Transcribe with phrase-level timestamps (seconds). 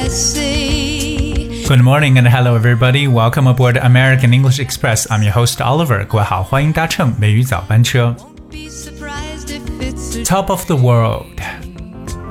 [0.00, 1.64] I see.
[1.68, 3.06] Good morning and hello everybody.
[3.06, 5.06] Welcome aboard American English Express.
[5.10, 6.06] I'm your host Oliver.
[6.06, 8.16] 各位好，欢迎搭乘美语早班车。
[8.50, 11.26] Be surprised if it's a Top of the World，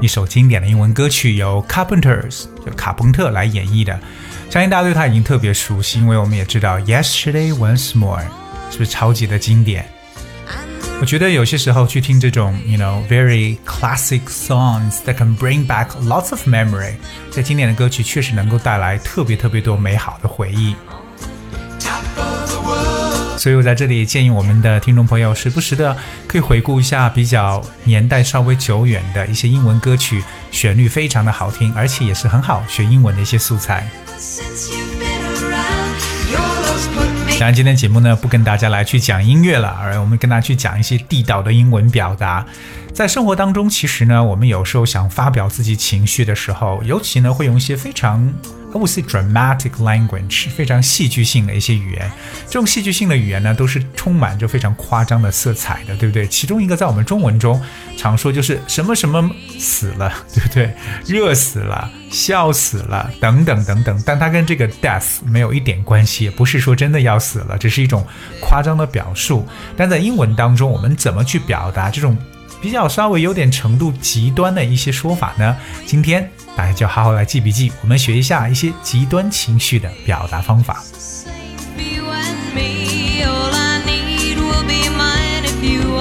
[0.01, 3.99] 一首经典的英文歌曲，由 Carpenters 就卡朋特来演绎的。
[4.49, 8.23] 相信大家对它已经特别熟悉，因为我们也知道 Yesterday Once More
[8.71, 9.85] 是不是超级的经典？
[11.00, 16.92] 我觉得有些时候去听这种，you know very classic songs that can bring back lots of memory，
[17.32, 20.76] 这经典的歌曲确实能够带来特别特别多美好的回忆。
[23.38, 25.96] 所以我在这里建议我们的听众朋友，时不时的
[26.28, 33.88] 可以回顾一下比较年代稍微久远的一些英文歌曲，旋律非常的好听，而且也是很好学英文的一些素材。
[37.40, 42.44] 当然，今天节目呢不跟大家来去讲音乐了，而我们跟大家去讲一些地道的英文表达。
[42.92, 48.30] 在生活当中，其实呢，我们有时候想发表自己情绪的时候，尤其呢会用一些非常
[48.72, 52.10] I would say dramatic language，非常戏剧性的一些语言。
[52.46, 56.26] 这种戏剧性的语言呢，都是充满着非常夸张的色彩的，对不对？
[56.26, 57.60] 其中一个在我们中文中
[57.96, 60.74] 常说就是什么什么死了，对不对？
[61.06, 64.02] 热死了，笑死了，等等等等。
[64.04, 68.06] 但它跟这个 death 没有一点关系，也不是说真的要死了，只是一种
[68.40, 69.46] 夸张的表述。
[69.76, 72.16] 但在英文当中，我们怎么去表达这种
[72.60, 75.56] 比较稍微有点程度极端的一些说法呢？
[75.86, 80.82] 今天大家就好好来记笔记，我们学一下一些极端情绪的表达方法。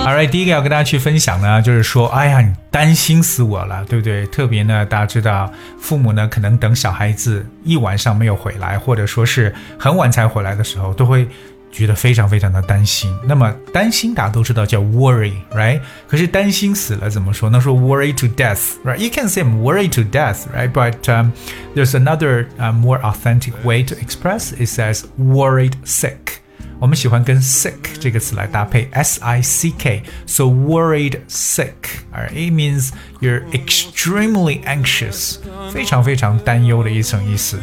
[0.02, 4.26] All right，第一个要跟大家去分享呢，就是说，哎呀，你担心死我了，对不对？
[4.28, 11.28] 特别呢，大家知道，父母呢可能等小孩子一晚上没有回来，或者说是很晚才回来的时候，都会
[11.73, 13.13] 觉得非常非常的担心。
[13.25, 15.81] 那么担心大家都知道叫 worry，right？
[16.07, 17.51] 可是担心死了怎么说？
[17.51, 21.33] 那说 worry to death，right？You can say I'm worried to death，right？But、um,
[21.75, 24.53] there's another、uh, more authentic way to express.
[24.53, 26.41] It says worried sick.
[26.81, 31.73] 我们喜欢跟 sick 这个词来搭配 s i c k，so worried sick，
[32.11, 32.91] 而 it means
[33.21, 35.37] you're extremely anxious，
[35.73, 37.59] 非常非常担忧的一层意思。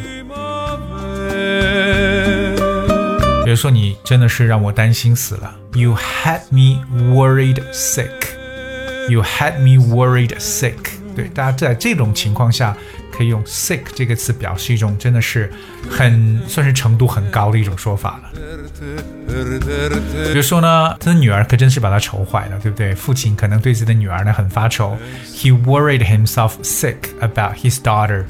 [3.56, 10.76] 说，你真的是让我担心死了，You had me worried sick。You had me worried sick。
[11.14, 12.74] 对，大家在这种情况下
[13.14, 15.52] 可以用 sick 这个词表示一种真的是
[15.90, 18.30] 很算是程度很高的一种说法了。
[19.28, 22.94] 比如说呢，他的女儿可真是把他愁坏了，对不对？
[22.94, 24.96] 父亲可能对自己的女儿呢很发愁。
[25.26, 28.24] He worried himself sick about his daughter.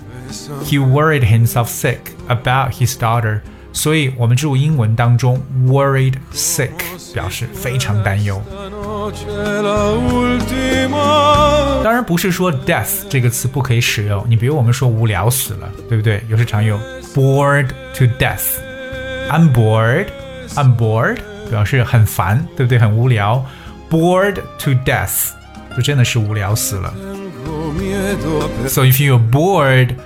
[0.64, 3.40] He worried himself sick about his daughter.
[3.72, 6.70] 所以，我们注入英文当中 worried sick
[7.14, 8.40] 表示非常担忧。
[11.82, 16.22] 当然不是说 death 这个词不可以使用，你比如我们说无聊死了，对不对？
[16.28, 16.78] 有时常用
[17.14, 20.06] bored to death。I'm bored,
[20.54, 22.78] I'm bored 表示很烦，对不对？
[22.78, 23.44] 很无聊。
[23.90, 25.30] Bored to death
[25.76, 26.94] 就真的是无聊死了。
[28.68, 29.96] So if you're bored,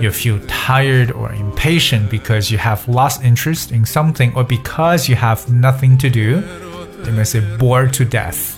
[0.00, 5.16] you feel tired or impatient because you have lost interest in something or because you
[5.16, 6.42] have nothing to do,
[7.04, 8.54] you may say bored to death.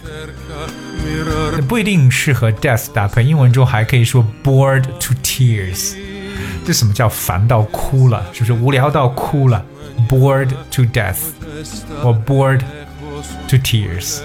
[1.68, 5.94] 不一定适合 death 搭配，英文中还可以说 bored to tears。
[6.64, 8.24] 这什么叫烦到哭了？
[8.32, 9.64] 是不是无聊到哭了？
[10.08, 11.32] bored to death
[12.02, 12.60] 或 bored
[13.48, 14.20] to tears。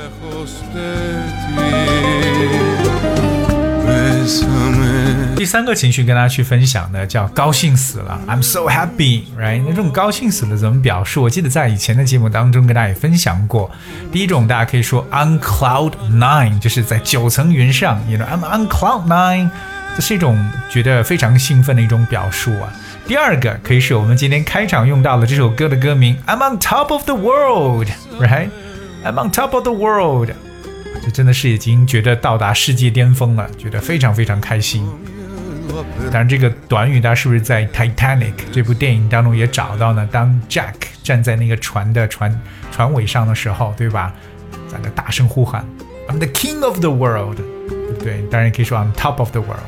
[5.34, 9.60] 第三个情绪跟大家去分享的叫高兴死了，I'm so happy，right？
[9.66, 11.18] 那这种高兴死了怎么表示？
[11.18, 13.68] 我记得在以前的节目当中跟大家也分享过。
[14.12, 19.50] 第一种大家可以说 on cloud nine，就是在九层云上，you know I'm on cloud nine，
[19.96, 20.38] 这是一种
[20.70, 22.72] 觉得非常兴奋的一种表述啊。
[23.06, 30.30] 第二个可以是我们今天开场用到的这首歌的歌名 I'm on top of the world，right？I'm on top of the world。
[31.02, 34.86] 这真的是已经觉得到达世界巅峰了，觉得非常非常开心。
[36.10, 40.08] 当然，这个短语大家是不是在《Titanic》这部电影当中也找到呢？
[40.12, 42.40] 当 Jack 站在那个船的船
[42.70, 44.12] 船尾上的时候，对吧？
[44.68, 45.64] 在那大声呼喊
[46.08, 47.36] ：“I'm the king of the world”，
[47.68, 48.22] 对不对？
[48.30, 49.62] 当然也可以说 “I'm top of the world”。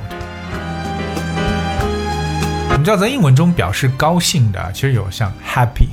[2.70, 5.88] 我们知道，在英文中表示高兴的，其实有像 happy、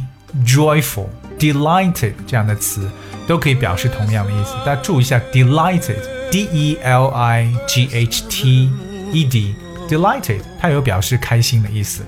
[0.45, 1.07] joyful、
[1.39, 2.89] delighted 这样的词，
[3.31, 4.53] 都可以表示同样的意思。
[4.65, 8.69] 大家注意一下，delighted，d e l i g h t
[9.13, 12.03] e d，delighted，它有表示开心的意思。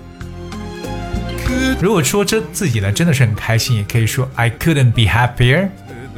[1.82, 5.70] 如果说这自己呢真的是很开心，也可以说 I couldn't be happier。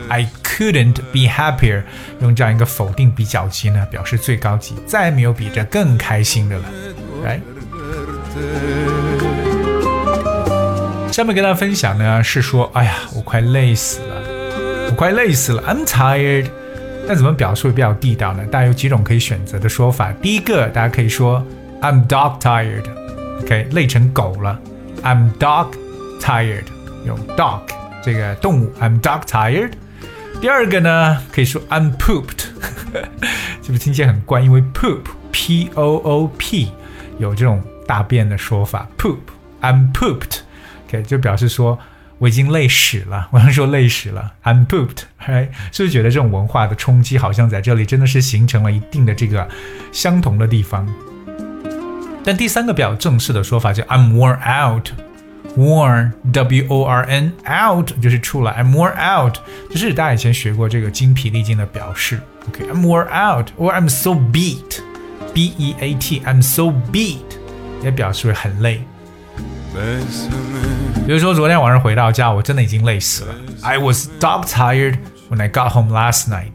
[0.10, 1.84] I couldn't be happier，
[2.22, 6.66] 用这样一个否定比较级呢，表示最高级，再没有比这更开心的了
[7.24, 7.42] ，right？
[11.12, 14.15] 下面跟大家分享呢是说，哎呀，我快累死了，
[14.96, 16.48] 快累死了，I'm tired。
[17.08, 18.44] 那怎么表述比较地道呢？
[18.46, 20.12] 大家有几种可以选择的说法。
[20.14, 21.46] 第一个，大家可以说
[21.82, 24.60] I'm dog tired，OK，累成狗了
[25.04, 25.68] ，I'm dog
[26.20, 26.64] tired，
[27.06, 27.62] 用 dog
[28.04, 29.72] 这个动物，I'm dog tired。
[30.42, 32.46] 第二个呢，可以说 I'm pooped，
[33.62, 34.42] 是不是听起来很怪？
[34.42, 36.72] 因为 poop，p o o p，
[37.20, 40.40] 有这种大便的说法，poop，I'm pooped。
[40.88, 41.78] OK，就表示说
[42.18, 43.28] 我已经累死了。
[43.34, 45.50] 我要说累死了，I'm pooped，right？
[45.72, 49.48] 是不是觉得这种文化的冲击好像在这里真的是形成了一定的这个
[49.92, 50.88] 相同的地方？
[52.24, 54.40] 但第三个比较正式的说法叫 I'm worn
[55.56, 59.36] out，worn，w o r n out 就是出来，I'm worn out，
[59.70, 62.20] 就是大家以前学过这个精疲力尽的表示。
[62.48, 67.20] OK，I'm worn out，or I'm so beat，b e a t，I'm so beat，
[67.84, 68.82] 也表示很累。
[71.07, 73.35] 比如说，昨天晚上回到家，我真的已经累死了。
[73.63, 74.99] I was dog tired
[75.31, 76.53] when I got home last night.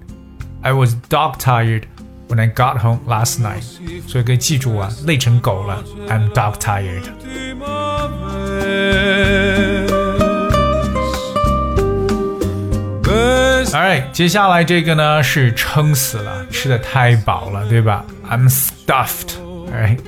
[0.61, 1.83] I was dog tired
[2.27, 3.63] when I got home last night.
[4.07, 5.83] 所以可以记住啊，累成狗了。
[6.09, 7.03] I'm dog tired.
[13.71, 18.05] Alright，接下来这个呢是撑死了，吃的太饱了，对吧？
[18.29, 19.38] I'm stuffed.
[19.69, 19.99] Right，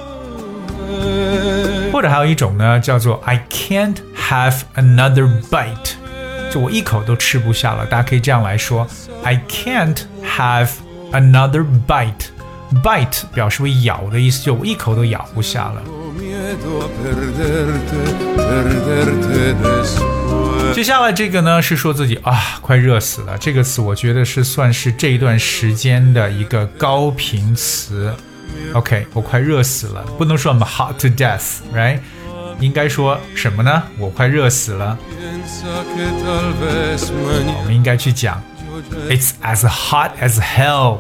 [1.92, 3.98] 或者还有一种呢，叫做 I can't
[4.30, 5.94] have another bite，
[6.52, 7.86] 就我一口都吃不下了。
[7.86, 8.88] 大家可以这样来说
[9.24, 10.00] ：I can't
[10.38, 10.70] have
[11.12, 12.34] another bite。
[12.84, 15.82] bite 表示为咬的意思，就我一口都咬不下了。
[20.74, 23.38] 接下来这个呢，是说自己啊，快热死了。
[23.38, 28.14] 这个词我觉得是算是这一段时间的一个高频词。
[28.74, 32.00] OK，我快热死了，不能说 I'm hot to death，right？
[32.60, 33.84] 应该说什么呢？
[33.98, 34.98] 我快热死了。
[37.58, 38.42] 我们应该去讲
[39.10, 41.00] ，It's as hot as hell。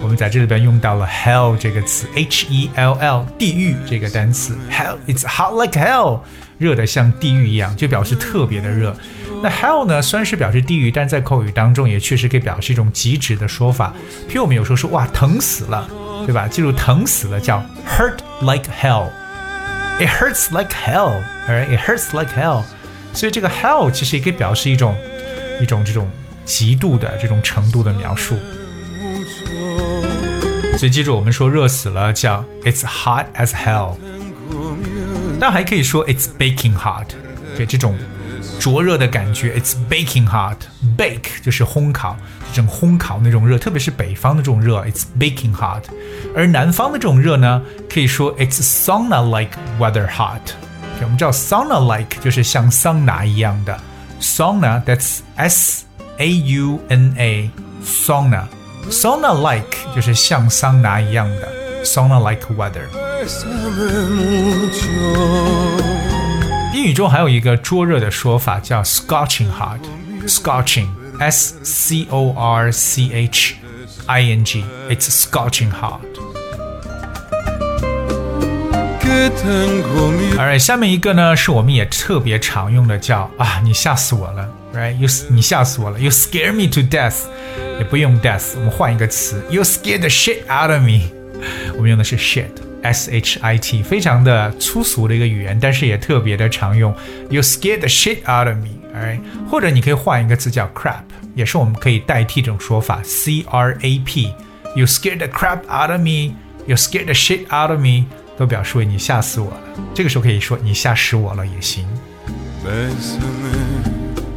[0.00, 6.20] 我们在这里边用到了 hell 这个词，H E L L，地狱这个单词，hell，It's hot like hell，
[6.58, 8.96] 热的像地狱一样，就表示特别的热。
[9.42, 13.92] 那 hell 呢，虽然是表示地狱，但在口语当中也确实可以表示一种极致的说法。
[14.28, 15.88] 譬如我们有时候说，哇，疼死了。
[16.28, 16.46] 对吧？
[16.46, 19.08] 记住，疼死了叫 hurt like hell。
[19.98, 21.74] It hurts like hell, alright?
[21.74, 22.64] It hurts like hell。
[23.14, 24.94] 所以这个 hell 其实也可以表示一种
[25.58, 26.06] 一种这种
[26.44, 28.36] 极度的这种程度的描述。
[30.76, 33.96] 所以记住，我们说热死了叫 It's hot as hell。
[35.40, 37.06] 但还可以说 It's baking hot。
[37.56, 37.96] 对这种
[38.59, 42.15] 灼热的感觉，It's baking hot。Bake 就是烘烤，
[42.53, 45.83] 这种烘烤那种热，特别是北方的这种热，It's baking hot。
[46.35, 50.53] 而南方的这种热呢，可以说 It's sauna-like weather hot。
[51.01, 53.77] 我们知道 sauna-like 就是像桑拿一样的，
[54.21, 55.83] sauna，that's S
[56.17, 61.51] A U N A，sauna。sauna-like 就是像桑拿一样的，
[61.83, 62.87] sauna-like weather。
[66.78, 73.56] 英语中还有一个灼热的说法叫 scorching hot，scorching，S C O R C H
[74.06, 75.98] I N G，it's scorching hot。
[80.36, 87.24] Alright，下面一个呢是我们也特别常用的，叫啊，你吓死我了，right？You 你吓死我了，You scare me to death，
[87.80, 91.10] 也不用 death，我们换一个词，You scare the shit out of me，
[91.74, 92.67] 我们用的是 shit。
[92.82, 96.94] S H I T，非常的粗俗的一个语言，但是也特别的常用。
[97.30, 99.20] You scared the shit out of me，right？
[99.50, 101.02] 或者你可以换一个词叫 crap，
[101.34, 103.00] 也是我们可以代替这种说法。
[103.02, 104.32] C R A P。
[104.76, 108.04] You scared the crap out of me，You scared the shit out of me，
[108.36, 109.60] 都表示为你吓死我了。
[109.94, 111.86] 这个时候可以说你吓死我了也行。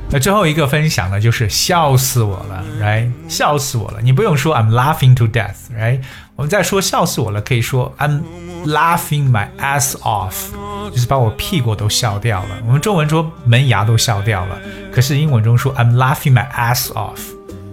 [0.09, 3.09] 那最后一个分享呢，就是笑死我了，right？
[3.29, 6.01] 笑死我了，你不用说 I'm laughing to death，right？
[6.41, 8.23] 我们再说笑死我了，可以说 I'm
[8.65, 10.49] laughing my ass off，
[10.89, 12.57] 就是把我屁股都笑掉了。
[12.65, 14.59] 我们中文说门牙都笑掉了，
[14.91, 17.19] 可是英文中说 I'm laughing my ass off。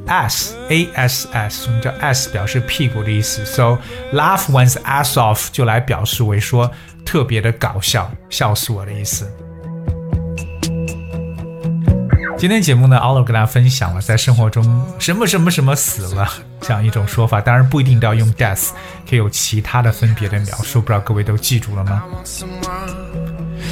[0.07, 3.79] ass a s s，我们叫 ass 表示屁股的意思，so
[4.13, 6.71] laugh one's ass off 就来表示为说
[7.07, 9.27] 特别的搞笑，笑死我的意思。
[12.39, 14.65] 今天节目呢，奥罗跟大家分享了在生活中
[14.97, 16.31] 什么什么什么死了
[16.61, 18.69] 这样一种说法，当然不一定都要用 death，
[19.11, 22.05] 可以有其他的分别的描述，不知道各位都记住了吗？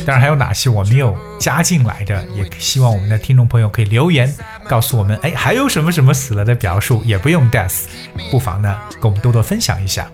[0.05, 4.35] 当然还有哪些我没有加进来的，也希望我们的听众朋友可以留言
[4.69, 7.85] 告诉我们，哎，还有什么什么死了的表述也不用 death，
[8.33, 10.11] 不妨呢跟我们多多分享一下。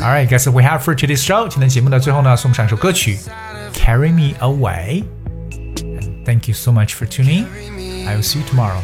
[0.00, 1.46] Alright, guess we have for today's show。
[1.46, 3.18] 今天节目的最后呢，送上一首歌曲
[3.76, 5.02] 《Carry Me Away》。
[6.24, 7.44] Thank you so much for tuning.
[8.06, 8.82] I will see you tomorrow.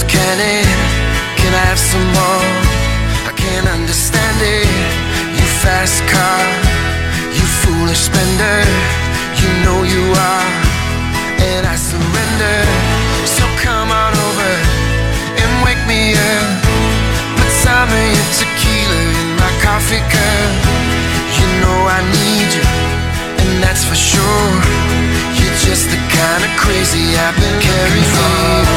[0.00, 0.64] Loose cannon.
[1.36, 2.46] Can I have some more?
[3.26, 4.68] I can't understand it.
[5.36, 6.44] You fast car,
[7.32, 8.60] you foolish spender.
[9.40, 10.50] You know you are,
[11.40, 12.58] and I surrender.
[13.24, 14.52] So come on over
[15.40, 16.48] and wake me up.
[17.36, 20.52] Put some of your tequila in my coffee cup.
[21.36, 22.66] You know I need you,
[23.42, 24.52] and that's for sure.
[25.36, 28.69] You're just the kind of crazy I've been carrying me